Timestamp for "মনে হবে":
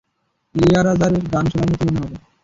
1.87-2.17